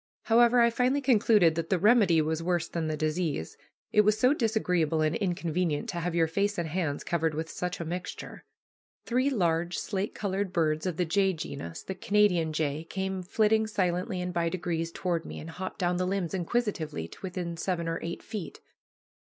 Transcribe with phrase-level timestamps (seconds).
[0.23, 3.55] However, I finally concluded that the remedy was worse than the disease,
[3.91, 7.79] it was so disagreeable and inconvenient to have your face and hands covered with such
[7.79, 8.43] a mixture.
[9.05, 14.19] Three large slate colored birds of the jay genus, the Canada jay, came flitting silently
[14.23, 17.99] and by degrees toward me, and hopped down the limbs inquisitively to within seven or
[18.01, 18.59] eight feet.